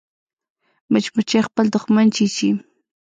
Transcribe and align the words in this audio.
مچمچۍ 0.91 1.39
خپل 1.47 1.65
دښمن 1.75 2.05
چیچي 2.15 2.49